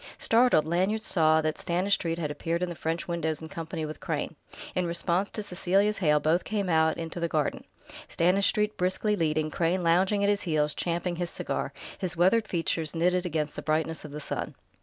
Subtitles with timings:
[0.17, 4.35] Startled, Lanyard saw that Stanistreet had appeared in the French windows in company with Crane.
[4.73, 7.63] In response to Cecelia's hail both came out into the garden,
[8.07, 13.27] Stanistreet briskly leading, Crane lounging at his heels, champing his cigar, his weathered features knitted
[13.27, 14.55] against the brightness of the sun.